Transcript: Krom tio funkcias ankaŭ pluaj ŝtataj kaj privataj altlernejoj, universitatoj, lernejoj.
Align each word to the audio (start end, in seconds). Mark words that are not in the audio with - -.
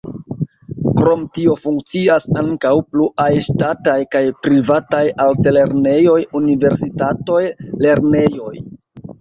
Krom 0.99 1.25
tio 1.37 1.51
funkcias 1.65 2.23
ankaŭ 2.41 2.71
pluaj 2.95 3.27
ŝtataj 3.49 3.97
kaj 4.17 4.23
privataj 4.47 5.05
altlernejoj, 5.27 6.19
universitatoj, 6.43 7.45
lernejoj. 7.89 8.55